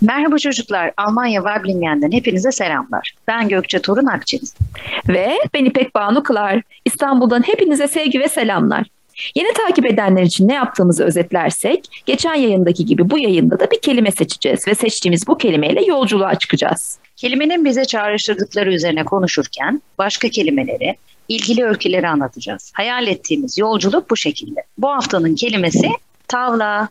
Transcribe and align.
Merhaba 0.00 0.38
çocuklar, 0.38 0.92
Almanya 0.96 1.42
Weiblingen'den 1.42 2.12
hepinize 2.12 2.52
selamlar. 2.52 3.14
Ben 3.28 3.48
Gökçe 3.48 3.82
Torun 3.82 4.06
Akçeniz. 4.06 4.54
Ve 5.08 5.38
ben 5.54 5.64
İpek 5.64 5.94
Banu 5.94 6.22
Kılar. 6.22 6.62
İstanbul'dan 6.84 7.42
hepinize 7.42 7.88
sevgi 7.88 8.20
ve 8.20 8.28
selamlar. 8.28 8.86
Yeni 9.34 9.52
takip 9.52 9.86
edenler 9.86 10.22
için 10.22 10.48
ne 10.48 10.54
yaptığımızı 10.54 11.04
özetlersek, 11.04 12.02
geçen 12.06 12.34
yayındaki 12.34 12.86
gibi 12.86 13.10
bu 13.10 13.18
yayında 13.18 13.60
da 13.60 13.70
bir 13.70 13.80
kelime 13.80 14.10
seçeceğiz 14.10 14.68
ve 14.68 14.74
seçtiğimiz 14.74 15.26
bu 15.26 15.38
kelimeyle 15.38 15.84
yolculuğa 15.84 16.34
çıkacağız. 16.34 16.98
Kelimenin 17.16 17.64
bize 17.64 17.84
çağrıştırdıkları 17.84 18.74
üzerine 18.74 19.04
konuşurken 19.04 19.82
başka 19.98 20.28
kelimeleri, 20.28 20.96
ilgili 21.28 21.64
öyküleri 21.64 22.08
anlatacağız. 22.08 22.72
Hayal 22.74 23.06
ettiğimiz 23.06 23.58
yolculuk 23.58 24.10
bu 24.10 24.16
şekilde. 24.16 24.60
Bu 24.78 24.88
haftanın 24.88 25.34
kelimesi 25.34 25.88
tavla. 26.28 26.88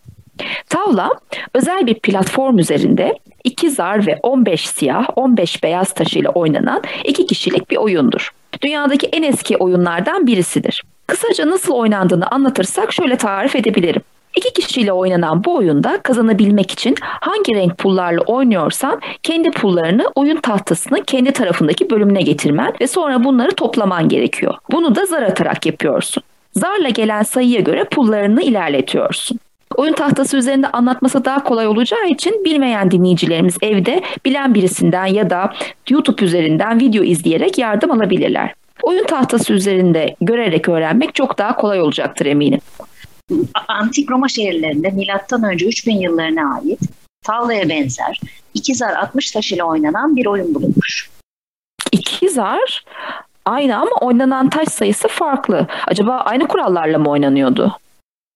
Tavla 0.70 1.10
özel 1.54 1.88
bir 1.88 1.94
platform 1.94 2.60
üzerinde 2.60 3.20
iki 3.44 3.70
zar 3.70 4.08
ve 4.08 4.20
15 4.24 4.68
siyah, 4.70 5.08
15 5.16 5.64
beyaz 5.64 5.94
taşıyla 5.94 6.30
oynanan 6.30 6.82
iki 7.04 7.26
kişilik 7.26 7.72
bir 7.72 7.78
oyundur. 7.78 8.30
Dünyadaki 8.62 9.08
en 9.08 9.24
eski 9.24 9.58
oyunlardan 9.58 10.28
birisidir. 10.28 10.84
Kısaca 11.08 11.50
nasıl 11.50 11.74
oynandığını 11.74 12.28
anlatırsak 12.28 12.94
şöyle 12.94 13.16
tarif 13.16 13.56
edebilirim. 13.56 14.02
İki 14.36 14.54
kişiyle 14.54 14.94
oynanan 14.94 15.44
bu 15.44 15.56
oyunda 15.56 16.02
kazanabilmek 16.04 16.72
için 16.72 16.96
hangi 17.02 17.56
renk 17.56 17.78
pullarla 17.78 18.22
oynuyorsan 18.22 19.02
kendi 19.24 19.52
pullarını 19.52 20.12
oyun 20.16 20.38
tahtasının 20.38 21.02
kendi 21.02 21.32
tarafındaki 21.32 21.90
bölümüne 21.90 22.22
getirmen 22.22 22.74
ve 22.82 22.88
sonra 22.88 23.24
bunları 23.24 23.52
toplaman 23.52 24.10
gerekiyor. 24.10 24.56
Bunu 24.72 24.96
da 24.96 25.06
zar 25.06 25.22
atarak 25.22 25.66
yapıyorsun. 25.66 26.24
Zarla 26.54 26.90
gelen 26.90 27.24
sayıya 27.24 27.60
göre 27.60 27.84
pullarını 27.84 28.42
ilerletiyorsun. 28.42 29.40
Oyun 29.80 29.94
tahtası 29.94 30.38
üzerinde 30.38 30.68
anlatması 30.68 31.26
daha 31.26 31.44
kolay 31.44 31.68
olacağı 31.68 32.08
için 32.08 32.46
bilmeyen 32.46 32.92
dinleyicilerimiz 32.92 33.58
evde 33.62 34.02
bilen 34.26 34.54
birisinden 34.54 35.06
ya 35.06 35.30
da 35.30 35.54
YouTube 35.90 36.26
üzerinden 36.26 36.80
video 36.80 37.04
izleyerek 37.04 37.58
yardım 37.58 37.92
alabilirler. 37.92 38.54
Oyun 38.82 39.04
tahtası 39.04 39.54
üzerinde 39.54 40.16
görerek 40.22 40.70
öğrenmek 40.70 41.16
çok 41.16 41.38
daha 41.38 41.56
kolay 41.56 41.82
olacaktır 41.82 42.26
eminim. 42.26 42.60
Antik 43.68 44.12
Roma 44.12 44.28
şehirlerinde 44.28 44.90
milattan 44.90 45.44
önce 45.44 45.68
3000 45.68 45.96
yıllarına 45.96 46.56
ait 46.56 46.80
tavlaya 47.24 47.70
benzer 47.70 48.20
iki 48.54 48.76
zar 48.76 48.94
60 48.94 49.32
taş 49.32 49.52
ile 49.52 49.64
oynanan 49.64 50.16
bir 50.16 50.26
oyun 50.26 50.56
bulunmuş. 50.56 51.10
İki 51.92 52.30
zar 52.30 52.84
aynı 53.46 53.78
ama 53.78 53.92
oynanan 54.02 54.50
taş 54.50 54.68
sayısı 54.68 55.08
farklı. 55.08 55.68
Acaba 55.88 56.14
aynı 56.14 56.48
kurallarla 56.48 56.98
mı 56.98 57.10
oynanıyordu? 57.10 57.78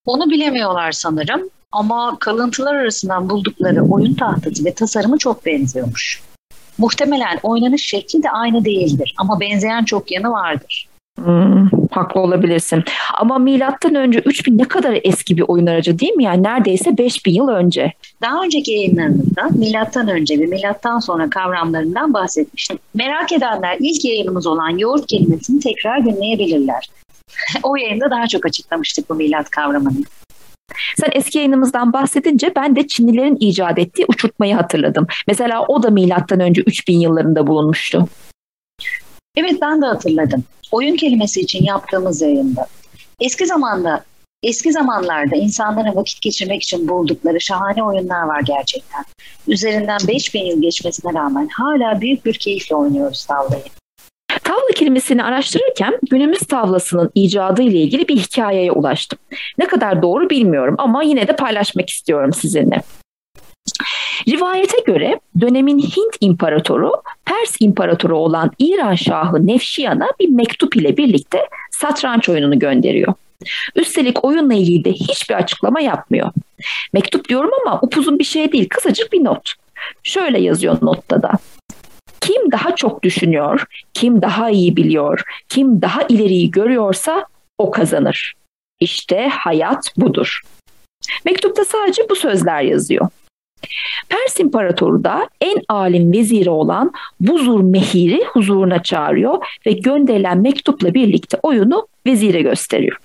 Onu 0.06 0.30
bilemiyorlar 0.30 0.92
sanırım 0.92 1.48
ama 1.72 2.16
kalıntılar 2.20 2.74
arasından 2.74 3.30
buldukları 3.30 3.82
oyun 3.82 4.14
tahtası 4.14 4.64
ve 4.64 4.74
tasarımı 4.74 5.18
çok 5.18 5.46
benziyormuş. 5.46 6.22
Muhtemelen 6.78 7.38
oynanış 7.42 7.86
şekli 7.86 8.22
de 8.22 8.30
aynı 8.30 8.64
değildir 8.64 9.14
ama 9.18 9.40
benzeyen 9.40 9.84
çok 9.84 10.10
yanı 10.10 10.30
vardır. 10.30 10.88
Hmm, 11.24 11.68
haklı 11.90 12.20
olabilirsin. 12.20 12.84
Ama 13.18 13.38
milattan 13.38 13.94
önce 13.94 14.18
3000 14.18 14.58
ne 14.58 14.64
kadar 14.64 14.98
eski 15.04 15.36
bir 15.36 15.44
oyun 15.48 15.66
aracı 15.66 15.98
değil 15.98 16.12
mi? 16.12 16.24
Yani 16.24 16.42
neredeyse 16.42 16.98
5000 16.98 17.32
yıl 17.32 17.48
önce. 17.48 17.92
Daha 18.22 18.42
önceki 18.42 18.72
yayınlarımızda 18.72 19.48
milattan 19.50 20.08
önce 20.08 20.38
ve 20.38 20.46
milattan 20.46 20.98
sonra 20.98 21.30
kavramlarından 21.30 22.14
bahsetmiştim. 22.14 22.78
Merak 22.94 23.32
edenler 23.32 23.76
ilk 23.80 24.04
yayınımız 24.04 24.46
olan 24.46 24.78
yoğurt 24.78 25.06
kelimesini 25.06 25.60
tekrar 25.60 26.04
dinleyebilirler. 26.04 26.88
O 27.62 27.76
yayında 27.76 28.10
daha 28.10 28.26
çok 28.26 28.46
açıklamıştık 28.46 29.10
bu 29.10 29.14
milat 29.14 29.50
kavramını. 29.50 30.04
Sen 30.96 31.08
eski 31.12 31.38
yayınımızdan 31.38 31.92
bahsedince 31.92 32.52
ben 32.56 32.76
de 32.76 32.86
Çinlilerin 32.86 33.36
icat 33.40 33.78
ettiği 33.78 34.04
uçurtmayı 34.08 34.54
hatırladım. 34.54 35.06
Mesela 35.26 35.64
o 35.66 35.82
da 35.82 35.90
milattan 35.90 36.40
önce 36.40 36.62
3000 36.62 37.00
yıllarında 37.00 37.46
bulunmuştu. 37.46 38.08
Evet 39.36 39.58
ben 39.62 39.82
de 39.82 39.86
hatırladım. 39.86 40.44
Oyun 40.72 40.96
kelimesi 40.96 41.40
için 41.40 41.64
yaptığımız 41.64 42.22
yayında. 42.22 42.66
Eski 43.20 43.46
zamanda 43.46 44.04
Eski 44.44 44.72
zamanlarda 44.72 45.36
insanların 45.36 45.96
vakit 45.96 46.20
geçirmek 46.20 46.62
için 46.62 46.88
buldukları 46.88 47.40
şahane 47.40 47.82
oyunlar 47.82 48.22
var 48.22 48.40
gerçekten. 48.40 49.04
Üzerinden 49.48 49.98
5000 50.08 50.44
yıl 50.44 50.62
geçmesine 50.62 51.14
rağmen 51.14 51.48
hala 51.48 52.00
büyük 52.00 52.26
bir 52.26 52.34
keyifle 52.34 52.76
oynuyoruz 52.76 53.24
tavlayı. 53.24 53.64
Tavla 54.44 54.68
kelimesini 54.74 55.24
araştırırken 55.24 55.98
günümüz 56.10 56.38
tavlasının 56.38 57.10
icadı 57.14 57.62
ile 57.62 57.78
ilgili 57.78 58.08
bir 58.08 58.16
hikayeye 58.16 58.72
ulaştım. 58.72 59.18
Ne 59.58 59.66
kadar 59.66 60.02
doğru 60.02 60.30
bilmiyorum 60.30 60.74
ama 60.78 61.02
yine 61.02 61.28
de 61.28 61.36
paylaşmak 61.36 61.90
istiyorum 61.90 62.32
sizinle. 62.32 62.82
Rivayete 64.28 64.78
göre 64.86 65.20
dönemin 65.40 65.78
Hint 65.78 66.16
imparatoru 66.20 66.92
Pers 67.24 67.56
imparatoru 67.60 68.18
olan 68.18 68.50
İran 68.58 68.94
Şahı 68.94 69.46
Nefşiyan'a 69.46 70.08
bir 70.20 70.28
mektup 70.28 70.76
ile 70.76 70.96
birlikte 70.96 71.38
satranç 71.70 72.28
oyununu 72.28 72.58
gönderiyor. 72.58 73.14
Üstelik 73.74 74.24
oyunla 74.24 74.54
ilgili 74.54 74.84
de 74.84 74.92
hiçbir 74.92 75.34
açıklama 75.34 75.80
yapmıyor. 75.80 76.30
Mektup 76.92 77.28
diyorum 77.28 77.50
ama 77.62 77.80
upuzun 77.82 78.18
bir 78.18 78.24
şey 78.24 78.52
değil, 78.52 78.68
kısacık 78.68 79.12
bir 79.12 79.24
not. 79.24 79.52
Şöyle 80.02 80.40
yazıyor 80.40 80.78
notta 80.82 81.22
da. 81.22 81.32
Kim 82.24 82.52
daha 82.52 82.76
çok 82.76 83.02
düşünüyor, 83.02 83.64
kim 83.94 84.22
daha 84.22 84.50
iyi 84.50 84.76
biliyor, 84.76 85.22
kim 85.48 85.82
daha 85.82 86.02
ileriyi 86.02 86.50
görüyorsa 86.50 87.26
o 87.58 87.70
kazanır. 87.70 88.34
İşte 88.80 89.28
hayat 89.28 89.92
budur. 89.96 90.40
Mektupta 91.24 91.64
sadece 91.64 92.02
bu 92.10 92.16
sözler 92.16 92.62
yazıyor. 92.62 93.08
Pers 94.08 94.40
İmparatoru 94.40 95.04
da 95.04 95.28
en 95.40 95.62
alim 95.68 96.12
veziri 96.12 96.50
olan 96.50 96.92
Buzur 97.20 97.60
Mehir'i 97.60 98.24
huzuruna 98.24 98.82
çağırıyor 98.82 99.46
ve 99.66 99.72
gönderilen 99.72 100.38
mektupla 100.38 100.94
birlikte 100.94 101.38
oyunu 101.42 101.88
vezire 102.06 102.42
gösteriyor. 102.42 102.96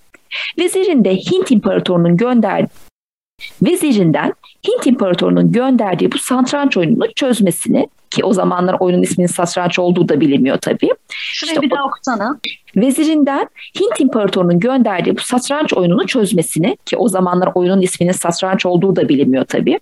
Vezirin 0.60 1.06
de 1.06 1.16
Hint 1.16 1.52
İmparatorunun 1.52 2.18
gönderdiği 2.18 2.89
Vezirinden 3.62 4.34
Hint 4.68 4.88
İmparatorunun 4.88 5.52
gönderdiği 5.52 6.12
bu 6.12 6.18
satranç 6.18 6.78
oyununu 6.78 7.14
çözmesini 7.14 7.88
ki 8.10 8.24
o 8.24 8.34
zamanlar 8.34 8.76
oyunun 8.80 9.02
isminin 9.02 9.28
satranç 9.28 9.80
olduğu 9.80 10.10
da 10.10 10.22
bilinmiyor 10.22 10.58
tabii. 10.58 10.90
Şurayı 11.10 11.56
işte 11.56 11.62
bir 11.62 11.72
daha 11.72 11.86
okusana. 11.86 12.40
Vezirinden 12.76 13.48
Hint 13.80 14.00
İmparatorunun 14.00 14.60
gönderdiği 14.60 15.18
bu 15.18 15.22
satranç 15.22 15.74
oyununu 15.74 16.08
çözmesini 16.08 16.78
ki 16.86 16.98
o 16.98 17.08
zamanlar 17.08 17.50
oyunun 17.56 17.82
isminin 17.82 18.12
satranç 18.12 18.66
olduğu 18.66 18.96
da 18.96 19.10
bilinmiyor 19.10 19.46
tabii. 19.46 19.80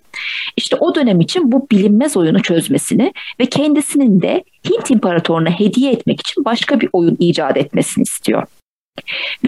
İşte 0.56 0.76
o 0.80 0.94
dönem 0.94 1.20
için 1.20 1.52
bu 1.52 1.66
bilinmez 1.70 2.16
oyunu 2.16 2.42
çözmesini 2.42 3.12
ve 3.40 3.46
kendisinin 3.46 4.22
de 4.22 4.44
Hint 4.70 4.90
İmparatoruna 4.90 5.50
hediye 5.50 5.92
etmek 5.92 6.20
için 6.20 6.44
başka 6.44 6.80
bir 6.80 6.88
oyun 6.92 7.16
icat 7.20 7.56
etmesini 7.56 8.02
istiyor. 8.02 8.42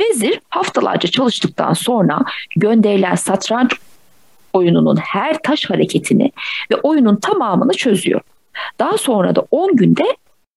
Vezir 0.01 0.41
haftalarca 0.49 1.09
çalıştıktan 1.11 1.73
sonra 1.73 2.19
gönderilen 2.57 3.15
satranç 3.15 3.73
oyununun 4.53 4.97
her 4.97 5.43
taş 5.43 5.71
hareketini 5.71 6.33
ve 6.73 6.77
oyunun 6.77 7.17
tamamını 7.17 7.73
çözüyor. 7.73 8.21
Daha 8.79 8.99
sonra 8.99 9.37
da 9.37 9.47
10 9.51 9.77
günde 9.77 10.17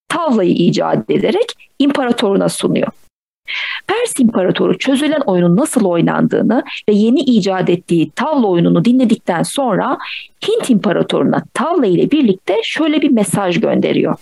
tavlayı 0.09 0.51
icat 0.51 1.09
ederek 1.09 1.53
imparatoruna 1.79 2.49
sunuyor. 2.49 2.87
Pers 3.87 4.13
İmparatoru 4.19 4.77
çözülen 4.77 5.21
oyunun 5.25 5.57
nasıl 5.57 5.85
oynandığını 5.85 6.63
ve 6.89 6.93
yeni 6.93 7.19
icat 7.19 7.69
ettiği 7.69 8.11
tavla 8.11 8.47
oyununu 8.47 8.85
dinledikten 8.85 9.43
sonra 9.43 9.97
Hint 10.47 10.69
İmparatoruna 10.69 11.43
tavla 11.53 11.85
ile 11.85 12.11
birlikte 12.11 12.55
şöyle 12.63 13.01
bir 13.01 13.11
mesaj 13.11 13.59
gönderiyor. 13.59 14.15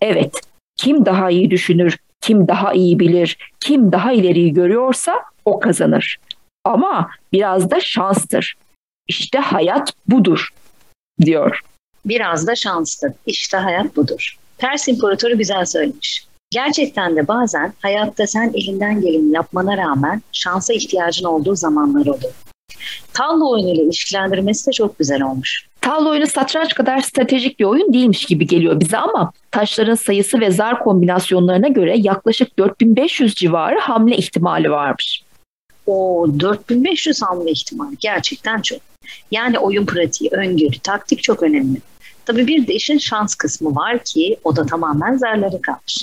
Evet, 0.00 0.40
kim 0.76 1.06
daha 1.06 1.30
iyi 1.30 1.50
düşünür, 1.50 1.98
kim 2.20 2.48
daha 2.48 2.72
iyi 2.72 2.98
bilir, 2.98 3.36
kim 3.60 3.92
daha 3.92 4.12
ileriyi 4.12 4.52
görüyorsa 4.52 5.22
o 5.44 5.60
kazanır. 5.60 6.16
Ama 6.64 7.10
biraz 7.32 7.70
da 7.70 7.80
şanstır. 7.80 8.54
İşte 9.08 9.38
hayat 9.38 9.92
budur 10.08 10.48
diyor. 11.20 11.60
Biraz 12.04 12.46
da 12.46 12.54
şanstır. 12.54 13.12
İşte 13.26 13.56
hayat 13.56 13.96
budur. 13.96 14.38
Pers 14.58 14.88
İmparatoru 14.88 15.38
güzel 15.38 15.64
söylemiş. 15.64 16.26
Gerçekten 16.50 17.16
de 17.16 17.28
bazen 17.28 17.72
hayatta 17.82 18.26
sen 18.26 18.52
elinden 18.54 19.00
geleni 19.00 19.32
yapmana 19.32 19.76
rağmen 19.76 20.22
şansa 20.32 20.74
ihtiyacın 20.74 21.24
olduğu 21.24 21.56
zamanlar 21.56 22.06
olur. 22.06 22.32
Tavla 23.12 23.44
oyunuyla 23.48 23.84
ilişkilendirmesi 23.84 24.66
de 24.66 24.72
çok 24.72 24.98
güzel 24.98 25.22
olmuş. 25.22 25.66
Tavla 25.80 26.08
oyunu 26.08 26.26
satranç 26.26 26.74
kadar 26.74 27.00
stratejik 27.00 27.60
bir 27.60 27.64
oyun 27.64 27.92
değilmiş 27.92 28.24
gibi 28.24 28.46
geliyor 28.46 28.80
bize 28.80 28.98
ama 28.98 29.32
taşların 29.50 29.94
sayısı 29.94 30.40
ve 30.40 30.50
zar 30.50 30.84
kombinasyonlarına 30.84 31.68
göre 31.68 31.94
yaklaşık 31.98 32.58
4500 32.58 33.34
civarı 33.34 33.78
hamle 33.78 34.16
ihtimali 34.16 34.70
varmış. 34.70 35.23
O 35.86 36.26
4500 36.40 37.22
hamle 37.22 37.50
ihtimali 37.50 37.96
gerçekten 38.00 38.60
çok. 38.60 38.78
Yani 39.30 39.58
oyun 39.58 39.86
pratiği, 39.86 40.30
öngörü, 40.32 40.78
taktik 40.82 41.22
çok 41.22 41.42
önemli. 41.42 41.78
Tabii 42.26 42.46
bir 42.46 42.66
de 42.66 42.74
işin 42.74 42.98
şans 42.98 43.34
kısmı 43.34 43.74
var 43.76 44.04
ki 44.04 44.36
o 44.44 44.56
da 44.56 44.66
tamamen 44.66 45.16
zarları 45.16 45.62
kalmış. 45.62 46.02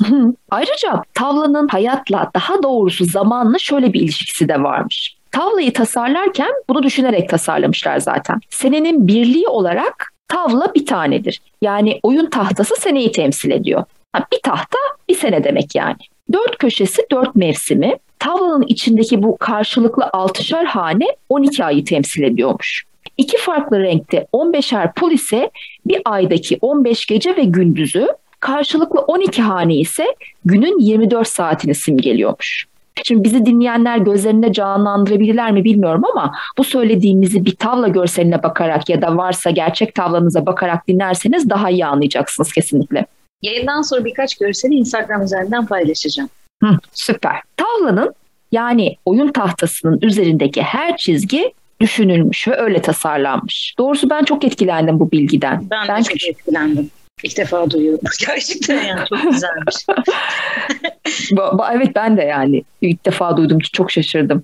Ayrıca 0.52 1.04
tavlanın 1.14 1.68
hayatla 1.68 2.32
daha 2.36 2.64
doğrusu 2.64 3.06
zamanla 3.06 3.60
şöyle 3.60 3.94
bir 3.94 4.02
ilişkisi 4.02 4.48
de 4.48 4.64
varmış. 4.64 5.18
Tavlayı 5.32 5.74
tasarlarken 5.74 6.52
bunu 6.70 6.84
düşünerek 6.84 7.30
tasarlamışlar 7.30 8.00
zaten. 8.00 8.40
Senenin 8.50 9.08
birliği 9.08 9.48
olarak 9.48 10.12
Tavla 10.32 10.74
bir 10.76 10.86
tanedir. 10.86 11.42
Yani 11.62 12.00
oyun 12.04 12.26
tahtası 12.26 12.76
seneyi 12.76 13.12
temsil 13.12 13.52
ediyor. 13.52 13.84
Ha, 14.14 14.26
bir 14.34 14.40
tahta 14.44 14.78
bir 15.10 15.16
sene 15.16 15.44
demek 15.44 15.76
yani. 15.76 15.98
Dört 16.34 16.58
köşesi 16.58 17.02
dört 17.12 17.36
mevsimi. 17.36 17.96
Tavlanın 18.20 18.66
içindeki 18.68 19.24
bu 19.24 19.38
karşılıklı 19.38 20.10
altışar 20.14 20.66
hane 20.66 21.06
12 21.30 21.66
ayı 21.66 21.86
temsil 21.86 22.24
ediyormuş. 22.24 22.86
İki 23.18 23.38
farklı 23.38 23.80
renkte 23.80 24.28
15'er 24.34 24.94
pul 24.94 25.12
ise 25.12 25.52
bir 25.86 26.02
aydaki 26.06 26.58
15 26.62 27.06
gece 27.06 27.38
ve 27.38 27.44
gündüzü, 27.44 28.08
karşılıklı 28.40 29.00
12 29.00 29.42
hane 29.42 29.76
ise 29.76 30.16
günün 30.46 30.80
24 30.80 31.28
saatini 31.28 31.76
simgeliyormuş. 31.76 32.66
Şimdi 33.04 33.24
bizi 33.24 33.46
dinleyenler 33.46 33.98
gözlerinde 33.98 34.54
canlandırabilirler 34.54 35.52
mi 35.52 35.64
bilmiyorum 35.64 36.04
ama 36.14 36.34
bu 36.58 36.64
söylediğimizi 36.64 37.46
bir 37.46 37.56
tavla 37.56 37.88
görseline 37.88 38.44
bakarak 38.44 38.90
ya 38.90 39.02
da 39.02 39.18
varsa 39.18 39.50
gerçek 39.50 39.96
tavlanıza 39.96 40.46
bakarak 40.46 40.88
dinlerseniz 40.88 41.50
daha 41.50 41.70
iyi 41.70 41.86
anlayacaksınız 41.86 42.52
kesinlikle. 42.54 43.06
Yayından 43.42 43.82
sonra 43.82 44.06
birkaç 44.06 44.38
görseli 44.38 44.74
Instagram 44.74 45.24
üzerinden 45.24 45.66
paylaşacağım. 45.66 46.30
Hı, 46.64 46.78
süper. 46.94 47.42
Tavlanın 47.58 48.14
yani 48.52 48.96
oyun 49.06 49.32
tahtasının 49.32 50.00
üzerindeki 50.02 50.62
her 50.62 50.98
çizgi 50.98 51.54
düşünülmüş 51.82 52.48
ve 52.48 52.58
öyle 52.58 52.82
tasarlanmış. 52.82 53.76
Doğrusu 53.80 54.10
ben 54.10 54.24
çok 54.24 54.44
etkilendim 54.44 55.00
bu 55.00 55.12
bilgiden. 55.12 55.70
Ben, 55.72 55.88
ben 55.88 56.00
de 56.00 56.04
çok 56.04 56.28
etkilendim. 56.28 56.90
İlk 57.24 57.38
defa 57.38 57.72
duyuyorum. 57.72 58.02
Gerçekten 58.28 58.84
yani 58.84 59.08
çok 59.10 59.32
güzelmiş. 59.32 59.76
evet 61.74 61.96
ben 61.96 62.18
de 62.18 62.22
yani 62.22 62.64
ilk 62.82 63.06
defa 63.06 63.38
duydum 63.38 63.60
çok 63.74 63.92
şaşırdım. 63.92 64.44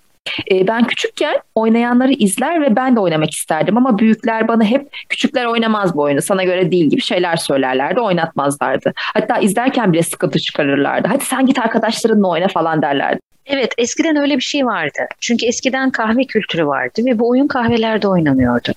Ee, 0.52 0.68
ben 0.68 0.84
küçükken 0.84 1.36
oynayanları 1.56 2.12
izler 2.12 2.62
ve 2.62 2.76
ben 2.76 2.96
de 2.96 3.00
oynamak 3.00 3.32
isterdim 3.32 3.78
ama 3.78 4.00
büyükler 4.00 4.48
bana 4.48 4.64
hep 4.64 4.88
küçükler 5.10 5.46
oynamaz 5.46 5.96
bu 5.96 6.02
oyunu 6.02 6.22
sana 6.22 6.44
göre 6.44 6.72
değil 6.72 6.86
gibi 6.86 7.02
şeyler 7.02 7.36
söylerlerdi 7.36 8.00
oynatmazlardı. 8.00 8.94
Hatta 8.96 9.38
izlerken 9.38 9.94
bile 9.94 10.04
sıkıntı 10.04 10.40
çıkarırlardı. 10.40 11.08
Hadi 11.08 11.26
sen 11.26 11.46
git 11.46 11.60
arkadaşlarınla 11.60 12.28
oyna 12.28 12.48
falan 12.48 12.82
derlerdi. 12.82 13.20
Evet 13.46 13.74
eskiden 13.78 14.16
öyle 14.16 14.36
bir 14.36 14.42
şey 14.42 14.66
vardı. 14.66 15.00
Çünkü 15.20 15.46
eskiden 15.46 15.90
kahve 15.90 16.26
kültürü 16.26 16.68
vardı 16.68 17.02
ve 17.06 17.20
bu 17.20 17.30
oyun 17.30 17.48
kahvelerde 17.48 18.08
oynanıyordu. 18.08 18.72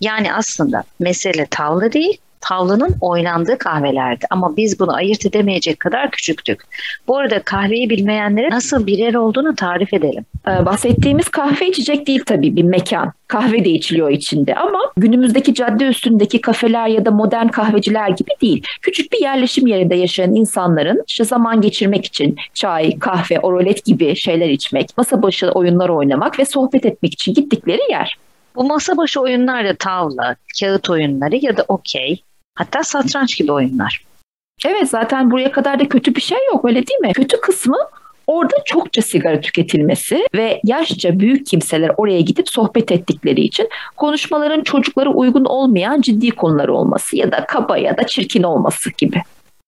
Yani 0.00 0.32
aslında 0.32 0.82
mesele 1.00 1.46
tavla 1.50 1.92
değil, 1.92 2.18
tavlanın 2.40 2.94
oynandığı 3.00 3.58
kahvelerdi. 3.58 4.26
Ama 4.30 4.56
biz 4.56 4.80
bunu 4.80 4.94
ayırt 4.94 5.26
edemeyecek 5.26 5.80
kadar 5.80 6.10
küçüktük. 6.10 6.60
Bu 7.08 7.16
arada 7.16 7.42
kahveyi 7.42 7.90
bilmeyenlere 7.90 8.50
nasıl 8.50 8.86
birer 8.86 9.14
olduğunu 9.14 9.54
tarif 9.54 9.94
edelim. 9.94 10.24
Ee, 10.48 10.66
bahsettiğimiz 10.66 11.28
kahve 11.28 11.68
içecek 11.68 12.06
değil 12.06 12.22
tabii 12.26 12.56
bir 12.56 12.62
mekan. 12.62 13.12
Kahve 13.28 13.64
de 13.64 13.70
içiliyor 13.70 14.10
içinde 14.10 14.54
ama 14.54 14.78
günümüzdeki 14.96 15.54
cadde 15.54 15.84
üstündeki 15.84 16.40
kafeler 16.40 16.86
ya 16.86 17.04
da 17.04 17.10
modern 17.10 17.48
kahveciler 17.48 18.08
gibi 18.08 18.30
değil. 18.42 18.64
Küçük 18.82 19.12
bir 19.12 19.20
yerleşim 19.20 19.66
yerinde 19.66 19.94
yaşayan 19.94 20.34
insanların 20.34 21.04
işte 21.08 21.24
zaman 21.24 21.60
geçirmek 21.60 22.04
için 22.04 22.36
çay, 22.54 22.98
kahve, 22.98 23.40
orolet 23.40 23.84
gibi 23.84 24.16
şeyler 24.16 24.48
içmek, 24.48 24.98
masa 24.98 25.22
başı 25.22 25.50
oyunlar 25.50 25.88
oynamak 25.88 26.38
ve 26.38 26.44
sohbet 26.44 26.86
etmek 26.86 27.12
için 27.12 27.34
gittikleri 27.34 27.90
yer. 27.90 28.16
Bu 28.56 28.64
masa 28.64 28.96
başı 28.96 29.20
oyunlar 29.20 29.64
da 29.64 29.74
tavla, 29.74 30.36
kağıt 30.60 30.90
oyunları 30.90 31.36
ya 31.36 31.56
da 31.56 31.64
okey, 31.68 32.22
hatta 32.58 32.82
satranç 32.82 33.36
gibi 33.36 33.52
oyunlar. 33.52 34.04
Evet 34.66 34.90
zaten 34.90 35.30
buraya 35.30 35.52
kadar 35.52 35.80
da 35.80 35.88
kötü 35.88 36.14
bir 36.14 36.20
şey 36.20 36.38
yok 36.52 36.64
öyle 36.64 36.86
değil 36.86 37.00
mi? 37.00 37.12
Kötü 37.12 37.40
kısmı 37.40 37.76
orada 38.26 38.54
çokça 38.64 39.02
sigara 39.02 39.40
tüketilmesi 39.40 40.26
ve 40.34 40.60
yaşça 40.64 41.20
büyük 41.20 41.46
kimseler 41.46 41.90
oraya 41.96 42.20
gidip 42.20 42.48
sohbet 42.48 42.92
ettikleri 42.92 43.40
için 43.40 43.68
konuşmaların 43.96 44.62
çocuklara 44.62 45.10
uygun 45.10 45.44
olmayan 45.44 46.00
ciddi 46.00 46.30
konular 46.30 46.68
olması 46.68 47.16
ya 47.16 47.32
da 47.32 47.46
kaba 47.46 47.78
ya 47.78 47.96
da 47.96 48.06
çirkin 48.06 48.42
olması 48.42 48.90
gibi. 48.98 49.22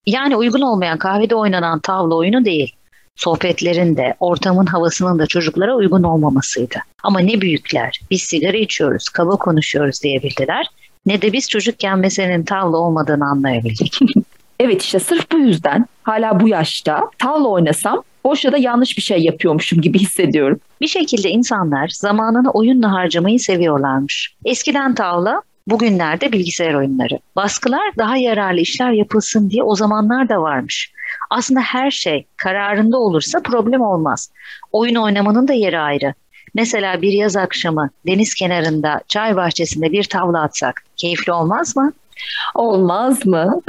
Yani 0.07 0.37
uygun 0.37 0.61
olmayan 0.61 0.99
kahvede 0.99 1.35
oynanan 1.35 1.81
tavla 1.81 2.15
oyunu 2.15 2.45
değil 2.45 2.75
sohbetlerin 3.17 3.97
de 3.97 4.15
ortamın 4.21 4.67
havasının 4.67 5.19
da 5.19 5.27
çocuklara 5.27 5.75
uygun 5.75 6.03
olmamasıydı. 6.03 6.77
Ama 7.03 7.21
ne 7.21 7.41
büyükler 7.41 8.01
biz 8.11 8.23
sigara 8.23 8.57
içiyoruz, 8.57 9.09
kaba 9.09 9.37
konuşuyoruz 9.37 10.03
diyebildiler 10.03 10.67
ne 11.06 11.23
de 11.23 11.32
biz 11.32 11.49
çocukken 11.49 11.99
meselenin 11.99 12.44
tavla 12.44 12.76
olmadığını 12.76 13.25
anlayabildik. 13.25 13.99
evet 14.61 14.82
işte 14.82 14.99
sırf 14.99 15.32
bu 15.32 15.38
yüzden 15.38 15.87
hala 16.02 16.41
bu 16.41 16.49
yaşta 16.49 17.11
tavla 17.19 17.49
oynasam 17.49 18.02
boşa 18.25 18.52
da 18.52 18.56
yanlış 18.56 18.97
bir 18.97 19.02
şey 19.02 19.19
yapıyormuşum 19.19 19.81
gibi 19.81 19.99
hissediyorum. 19.99 20.61
Bir 20.81 20.88
şekilde 20.88 21.31
insanlar 21.31 21.88
zamanını 21.88 22.50
oyunla 22.50 22.93
harcamayı 22.93 23.41
seviyorlarmış. 23.41 24.35
Eskiden 24.44 24.94
tavla 24.94 25.43
Bugünlerde 25.67 26.32
bilgisayar 26.32 26.75
oyunları. 26.75 27.19
Baskılar 27.37 27.93
daha 27.99 28.17
yararlı 28.17 28.61
işler 28.61 28.93
yapılsın 28.93 29.50
diye 29.50 29.62
o 29.62 29.75
zamanlar 29.75 30.29
da 30.29 30.43
varmış. 30.43 30.93
Aslında 31.31 31.61
her 31.61 31.91
şey 31.91 32.26
kararında 32.37 32.99
olursa 32.99 33.41
problem 33.43 33.81
olmaz. 33.81 34.32
Oyun 34.73 34.94
oynamanın 34.94 35.49
da 35.49 35.52
yeri 35.52 35.79
ayrı. 35.79 36.14
Mesela 36.55 37.02
bir 37.02 37.12
yaz 37.12 37.37
akşamı 37.37 37.91
deniz 38.06 38.35
kenarında 38.35 39.00
çay 39.08 39.37
bahçesinde 39.37 39.93
bir 39.93 40.05
tavla 40.05 40.43
atsak 40.43 40.85
keyifli 40.97 41.32
olmaz 41.32 41.76
mı? 41.76 41.93
Olmaz 42.55 43.26
mı? 43.26 43.61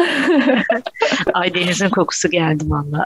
Ay 1.33 1.53
denizin 1.53 1.89
kokusu 1.89 2.29
geldi 2.29 2.63
valla. 2.67 3.05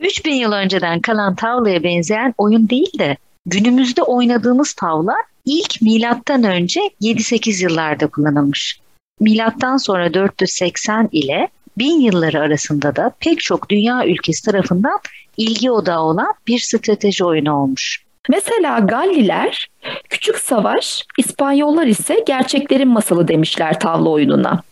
3000 0.00 0.32
yıl 0.34 0.52
önceden 0.52 1.00
kalan 1.00 1.34
tavlaya 1.34 1.82
benzeyen 1.82 2.34
oyun 2.38 2.68
değil 2.68 2.98
de 2.98 3.16
günümüzde 3.46 4.02
oynadığımız 4.02 4.72
tavla 4.72 5.14
ilk 5.44 5.82
milattan 5.82 6.44
önce 6.44 6.80
7-8 7.02 7.62
yıllarda 7.62 8.06
kullanılmış. 8.06 8.80
Milattan 9.20 9.76
sonra 9.76 10.14
480 10.14 11.08
ile 11.12 11.48
1000 11.78 12.00
yılları 12.00 12.40
arasında 12.40 12.96
da 12.96 13.12
pek 13.20 13.40
çok 13.40 13.70
dünya 13.70 14.06
ülkesi 14.06 14.44
tarafından 14.44 14.98
ilgi 15.38 15.70
odağı 15.70 16.02
olan 16.02 16.32
bir 16.46 16.58
strateji 16.58 17.24
oyunu 17.24 17.62
olmuş. 17.62 18.02
Mesela 18.28 18.78
Galliler 18.78 19.66
küçük 20.08 20.38
savaş, 20.38 21.04
İspanyollar 21.18 21.86
ise 21.86 22.24
gerçeklerin 22.26 22.88
masalı 22.88 23.28
demişler 23.28 23.80
tavla 23.80 24.08
oyununa. 24.08 24.62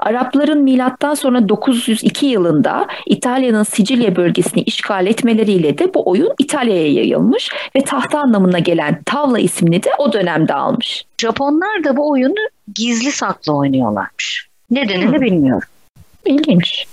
Arapların 0.00 0.62
milattan 0.62 1.14
sonra 1.14 1.48
902 1.48 2.26
yılında 2.26 2.86
İtalya'nın 3.06 3.62
Sicilya 3.62 4.16
bölgesini 4.16 4.62
işgal 4.62 5.06
etmeleriyle 5.06 5.78
de 5.78 5.94
bu 5.94 6.10
oyun 6.10 6.32
İtalya'ya 6.38 6.92
yayılmış 6.92 7.50
ve 7.76 7.80
tahta 7.80 8.18
anlamına 8.18 8.58
gelen 8.58 9.02
tavla 9.06 9.38
ismini 9.38 9.82
de 9.82 9.90
o 9.98 10.12
dönemde 10.12 10.54
almış. 10.54 11.04
Japonlar 11.20 11.84
da 11.84 11.96
bu 11.96 12.10
oyunu 12.10 12.34
gizli 12.74 13.12
saklı 13.12 13.56
oynuyorlarmış. 13.56 14.48
Nedenini 14.70 15.12
hmm. 15.12 15.20
bilmiyorum. 15.20 15.68
İlginç. 16.24 16.86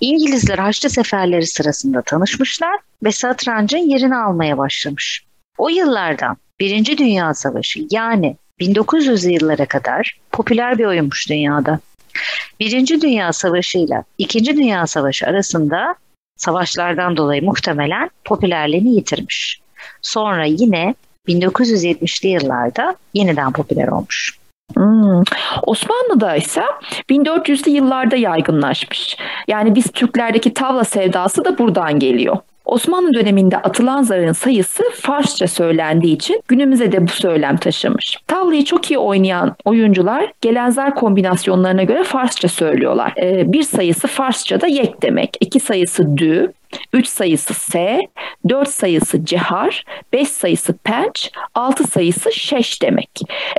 İngilizler 0.00 0.58
Haçlı 0.58 0.90
seferleri 0.90 1.46
sırasında 1.46 2.02
tanışmışlar 2.02 2.78
ve 3.02 3.12
satrancın 3.12 3.78
yerini 3.78 4.16
almaya 4.16 4.58
başlamış. 4.58 5.24
O 5.58 5.68
yıllardan 5.68 6.36
Birinci 6.60 6.98
Dünya 6.98 7.34
Savaşı 7.34 7.80
yani 7.90 8.36
1900'lü 8.60 9.30
yıllara 9.30 9.66
kadar 9.66 10.18
popüler 10.32 10.78
bir 10.78 10.84
oyunmuş 10.84 11.28
dünyada. 11.30 11.80
Birinci 12.60 13.00
Dünya 13.00 13.32
Savaşı 13.32 13.78
ile 13.78 14.04
İkinci 14.18 14.56
Dünya 14.56 14.86
Savaşı 14.86 15.26
arasında 15.26 15.94
savaşlardan 16.36 17.16
dolayı 17.16 17.44
muhtemelen 17.44 18.10
popülerliğini 18.24 18.94
yitirmiş. 18.94 19.60
Sonra 20.02 20.44
yine 20.44 20.94
1970'li 21.28 22.28
yıllarda 22.28 22.96
yeniden 23.14 23.52
popüler 23.52 23.88
olmuş. 23.88 24.38
Hmm. 24.74 25.22
Osmanlı'da 25.62 26.36
ise 26.36 26.62
1400'lü 27.10 27.70
yıllarda 27.70 28.16
yaygınlaşmış. 28.16 29.16
Yani 29.48 29.74
biz 29.74 29.92
Türklerdeki 29.92 30.54
tavla 30.54 30.84
sevdası 30.84 31.44
da 31.44 31.58
buradan 31.58 31.98
geliyor. 31.98 32.36
Osmanlı 32.64 33.14
döneminde 33.14 33.56
atılan 33.56 34.02
zarın 34.02 34.32
sayısı 34.32 34.82
Farsça 34.94 35.46
söylendiği 35.46 36.14
için 36.14 36.42
günümüze 36.48 36.92
de 36.92 37.06
bu 37.06 37.10
söylem 37.10 37.56
taşımış. 37.56 38.18
Tavlayı 38.26 38.64
çok 38.64 38.90
iyi 38.90 38.98
oynayan 38.98 39.56
oyuncular 39.64 40.32
gelen 40.40 40.70
zar 40.70 40.94
kombinasyonlarına 40.94 41.82
göre 41.82 42.04
Farsça 42.04 42.48
söylüyorlar. 42.48 43.12
Ee, 43.22 43.52
bir 43.52 43.62
sayısı 43.62 44.06
Farsça'da 44.06 44.66
yek 44.66 45.02
demek, 45.02 45.36
iki 45.40 45.60
sayısı 45.60 46.16
dü, 46.16 46.52
3 46.92 47.06
sayısı 47.06 47.54
S, 47.54 48.00
4 48.48 48.68
sayısı 48.68 49.24
cehar, 49.24 49.84
5 50.12 50.28
sayısı 50.28 50.72
penç, 50.84 51.30
6 51.54 51.84
sayısı 51.84 52.32
şeş 52.32 52.82
demek. 52.82 53.10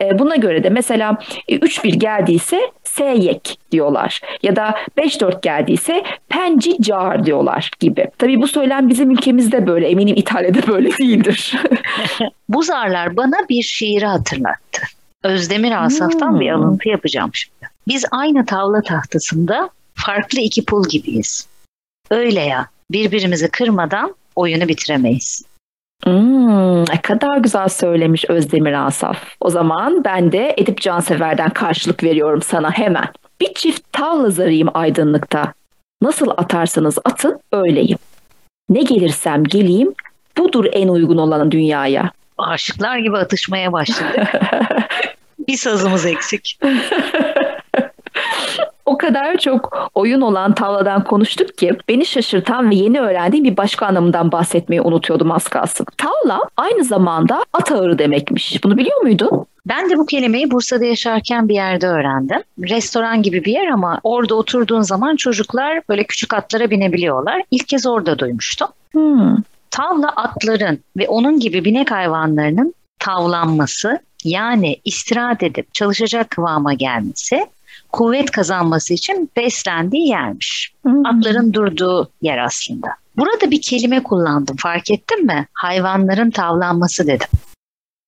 E, 0.02 0.20
buna 0.20 0.36
göre 0.36 0.64
de 0.64 0.70
mesela 0.70 1.18
3-1 1.50 1.96
geldiyse 1.96 2.62
S-yek 2.98 3.60
diyorlar. 3.72 4.22
Ya 4.44 4.56
da 4.56 4.76
5-4 4.98 5.42
geldiyse 5.42 6.04
penci 6.30 6.78
car 6.82 7.26
diyorlar 7.26 7.72
gibi. 7.80 8.08
Tabii 8.18 8.42
bu 8.42 8.48
söylem 8.48 8.90
bizim 8.90 9.12
ülkemizde 9.12 9.68
böyle. 9.68 9.88
Eminim 9.88 10.16
İtalya'da 10.18 10.68
böyle 10.68 10.90
değildir. 10.98 11.54
bu 12.50 12.64
zarlar 12.64 13.18
bana 13.18 13.36
bir 13.50 13.64
şiiri 13.64 14.06
hatırlattı. 14.06 14.82
Özdemir 15.24 15.86
Asaf'tan 15.86 16.32
hmm. 16.32 16.40
bir 16.40 16.52
alıntı 16.52 16.90
yapacağım 16.90 17.30
şimdi. 17.34 17.70
Biz 17.88 18.06
aynı 18.12 18.46
tavla 18.46 18.82
tahtasında 18.82 19.70
farklı 19.94 20.40
iki 20.40 20.66
pul 20.66 20.84
gibiyiz. 20.90 21.48
Öyle 22.10 22.42
ya 22.42 22.68
birbirimizi 22.92 23.48
kırmadan 23.48 24.16
oyunu 24.36 24.68
bitiremeyiz. 24.68 25.46
Hmm, 26.06 26.82
ne 26.82 27.02
kadar 27.02 27.38
güzel 27.38 27.70
söylemiş 27.70 28.26
Özdemir 28.30 28.86
Asaf. 28.88 29.18
O 29.40 29.50
zaman 29.50 30.04
ben 30.04 30.32
de 30.32 30.56
Edip 30.58 30.82
Cansever'den 30.82 31.50
karşılık 31.50 32.04
veriyorum 32.04 32.42
sana 32.42 32.72
hemen. 32.72 33.06
Bir 33.42 33.54
çift 33.54 33.94
tavla 33.94 34.30
zarıyım 34.30 34.70
aydınlıkta. 34.74 35.54
Nasıl 36.02 36.30
atarsanız 36.30 36.98
atın 37.06 37.40
öyleyim. 37.52 37.98
Ne 38.70 38.82
gelirsem 38.82 39.44
geleyim 39.44 39.94
budur 40.38 40.66
en 40.72 40.88
uygun 40.88 41.18
olan 41.18 41.52
dünyaya. 41.52 42.12
Aşıklar 42.38 42.98
gibi 42.98 43.18
atışmaya 43.18 43.72
başladı. 43.72 44.28
bir 45.48 45.58
sazımız 45.58 46.06
eksik. 46.06 46.60
o 48.86 48.98
kadar 48.98 49.38
çok 49.38 49.90
oyun 49.94 50.22
olan 50.22 50.56
tavladan 50.56 51.04
konuştuk 51.04 51.58
ki 51.58 51.72
beni 51.90 52.06
şaşırtan 52.06 52.70
ve 52.70 52.76
yeni 52.76 53.00
öğrendiğim 53.00 53.46
bir 53.46 53.58
başka 53.58 53.86
anlamından 53.86 54.32
bahsetmeyi 54.32 54.82
unutuyordum 54.82 55.32
az 55.32 55.48
kalsın. 55.48 55.86
Tavla 55.98 56.42
aynı 56.58 56.84
zamanda 56.84 57.46
at 57.54 57.72
ağırı 57.72 58.00
demekmiş. 58.00 58.64
Bunu 58.64 58.78
biliyor 58.78 59.02
muydun? 59.02 59.46
Ben 59.66 59.90
de 59.90 59.98
bu 59.98 60.06
kelimeyi 60.06 60.52
Bursa'da 60.52 60.86
yaşarken 60.86 61.50
bir 61.50 61.54
yerde 61.54 61.88
öğrendim. 61.88 62.44
Restoran 62.60 63.22
gibi 63.22 63.46
bir 63.46 63.54
yer 63.54 63.68
ama 63.68 64.00
orada 64.04 64.36
oturduğun 64.36 64.82
zaman 64.82 65.16
çocuklar 65.16 65.82
böyle 65.90 66.04
küçük 66.04 66.34
atlara 66.34 66.70
binebiliyorlar. 66.70 67.42
İlk 67.52 67.68
kez 67.68 67.88
orada 67.88 68.20
duymuştum. 68.20 68.68
Hmm. 68.92 69.36
Tavla 69.72 70.10
atların 70.10 70.80
ve 70.98 71.08
onun 71.08 71.40
gibi 71.40 71.66
binek 71.66 71.92
hayvanlarının 71.92 72.74
tavlanması 73.00 74.00
yani 74.24 74.78
istirahat 74.86 75.44
edip 75.44 75.74
çalışacak 75.74 76.30
kıvama 76.30 76.74
gelmesi 76.74 77.46
kuvvet 77.96 78.32
kazanması 78.32 78.94
için 78.94 79.30
beslendiği 79.38 80.08
yermiş. 80.08 80.72
Hmm. 80.82 81.06
Atların 81.06 81.54
durduğu 81.54 82.10
yer 82.22 82.38
aslında. 82.38 82.88
Burada 83.18 83.52
bir 83.52 83.62
kelime 83.62 84.04
kullandım 84.04 84.56
fark 84.56 84.92
ettin 84.92 85.26
mi? 85.26 85.48
Hayvanların 85.54 86.32
tavlanması 86.32 87.08
dedim. 87.08 87.28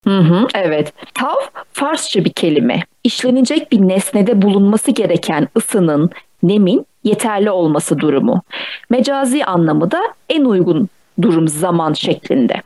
Hı 0.04 0.20
hı, 0.20 0.48
evet. 0.56 0.94
Tav 1.14 1.36
Farsça 1.74 2.26
bir 2.26 2.34
kelime. 2.34 2.84
İşlenecek 3.04 3.72
bir 3.72 3.80
nesnede 3.80 4.42
bulunması 4.42 4.92
gereken 4.92 5.48
ısının, 5.58 6.10
nemin 6.44 6.86
yeterli 7.04 7.52
olması 7.52 8.00
durumu. 8.00 8.42
Mecazi 8.90 9.46
anlamı 9.46 9.92
da 9.92 10.02
en 10.30 10.46
uygun 10.46 10.90
durum 11.22 11.48
zaman 11.48 11.94
şeklinde. 11.94 12.62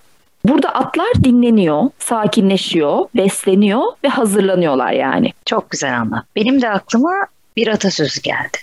Burada 0.46 0.70
atlar 0.70 1.24
dinleniyor, 1.24 1.90
sakinleşiyor, 2.00 3.06
besleniyor 3.16 3.82
ve 4.04 4.08
hazırlanıyorlar 4.08 4.92
yani. 4.92 5.34
Çok 5.46 5.70
güzel 5.70 6.00
anlat. 6.00 6.26
Benim 6.36 6.62
de 6.62 6.70
aklıma 6.70 7.14
bir 7.58 7.68
atasözü 7.68 8.22
geldi. 8.22 8.58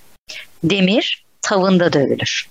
Demir 0.65 1.25
tavında 1.43 1.93
dövülür. 1.93 2.49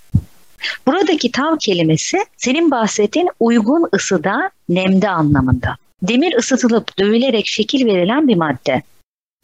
Buradaki 0.86 1.32
tav 1.32 1.56
kelimesi 1.56 2.18
senin 2.36 2.70
bahsettiğin 2.70 3.30
uygun 3.40 3.88
ısıda, 3.94 4.50
nemde 4.68 5.08
anlamında. 5.08 5.76
Demir 6.02 6.36
ısıtılıp 6.36 6.98
dövülerek 6.98 7.46
şekil 7.46 7.86
verilen 7.86 8.28
bir 8.28 8.36
madde. 8.36 8.82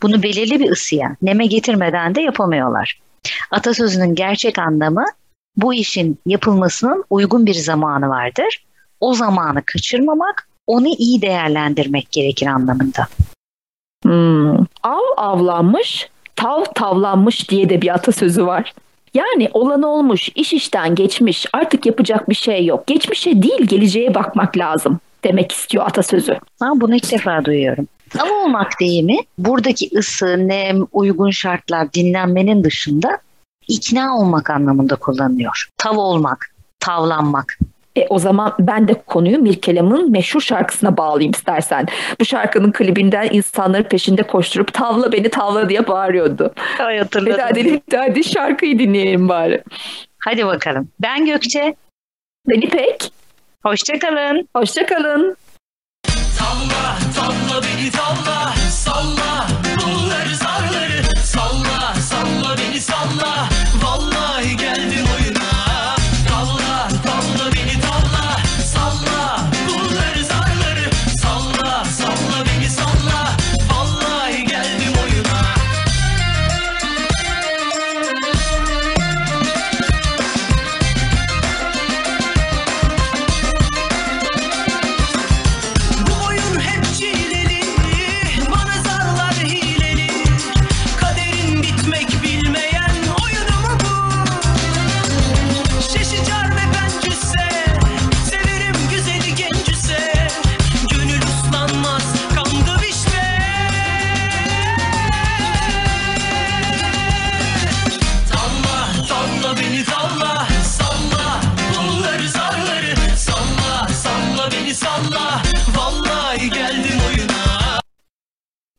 Bunu 0.02 0.22
belirli 0.22 0.60
bir 0.60 0.70
ısıya, 0.70 1.16
neme 1.22 1.46
getirmeden 1.46 2.14
de 2.14 2.20
yapamıyorlar. 2.20 3.00
Atasözünün 3.50 4.14
gerçek 4.14 4.58
anlamı 4.58 5.04
bu 5.56 5.74
işin 5.74 6.18
yapılmasının 6.26 7.04
uygun 7.10 7.46
bir 7.46 7.54
zamanı 7.54 8.08
vardır. 8.08 8.64
O 9.00 9.14
zamanı 9.14 9.62
kaçırmamak, 9.66 10.48
onu 10.66 10.88
iyi 10.88 11.22
değerlendirmek 11.22 12.12
gerekir 12.12 12.46
anlamında. 12.46 13.06
Hmm. 14.02 14.58
Av 14.82 15.00
avlanmış, 15.16 16.08
tav 16.36 16.64
tavlanmış 16.74 17.50
diye 17.50 17.68
de 17.68 17.82
bir 17.82 17.94
atasözü 17.94 18.46
var. 18.46 18.74
Yani 19.14 19.50
olan 19.52 19.82
olmuş, 19.82 20.28
iş 20.34 20.52
işten 20.52 20.94
geçmiş, 20.94 21.46
artık 21.52 21.86
yapacak 21.86 22.28
bir 22.28 22.34
şey 22.34 22.66
yok. 22.66 22.86
Geçmişe 22.86 23.42
değil, 23.42 23.66
geleceğe 23.66 24.14
bakmak 24.14 24.58
lazım 24.58 25.00
demek 25.24 25.52
istiyor 25.52 25.86
atasözü. 25.86 26.38
Ha, 26.60 26.70
bunu 26.74 26.94
ilk 26.94 27.12
defa 27.12 27.44
duyuyorum. 27.44 27.86
Av 28.18 28.44
olmak 28.44 28.80
deyimi 28.80 29.18
buradaki 29.38 29.90
ısı, 29.98 30.48
nem, 30.48 30.86
uygun 30.92 31.30
şartlar, 31.30 31.92
dinlenmenin 31.92 32.64
dışında 32.64 33.18
ikna 33.68 34.18
olmak 34.18 34.50
anlamında 34.50 34.96
kullanılıyor. 34.96 35.68
Tav 35.78 35.96
olmak, 35.96 36.54
tavlanmak. 36.80 37.58
E, 37.96 38.06
o 38.08 38.18
zaman 38.18 38.54
ben 38.58 38.88
de 38.88 38.94
konuyu 39.06 39.38
Mirkelam'ın 39.38 40.10
meşhur 40.10 40.40
şarkısına 40.40 40.96
bağlayayım 40.96 41.32
istersen. 41.32 41.86
Bu 42.20 42.24
şarkının 42.24 42.72
klibinden 42.72 43.28
insanları 43.32 43.88
peşinde 43.88 44.22
koşturup 44.22 44.74
tavla 44.74 45.12
beni 45.12 45.28
tavla 45.28 45.68
diye 45.68 45.86
bağırıyordu. 45.86 46.54
Ay 46.78 46.98
hatırladım. 46.98 47.40
Hadi, 47.40 47.82
hadi 47.96 48.24
şarkıyı 48.24 48.78
dinleyelim 48.78 49.28
bari. 49.28 49.62
Hadi 50.18 50.46
bakalım. 50.46 50.88
Ben 51.00 51.26
Gökçe. 51.26 51.74
Ben 52.48 52.60
İpek. 52.60 53.12
Hoşçakalın. 53.62 54.48
Hoşçakalın. 54.56 55.36
Tavla, 56.38 56.98
tavla 57.16 57.62
beni 57.62 57.90
tavla, 57.90 58.52
salla 58.70 59.53